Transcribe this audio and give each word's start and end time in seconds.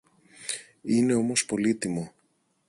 Είναι 0.81 1.13
όμως 1.13 1.45
πολύτιμο. 1.45 2.11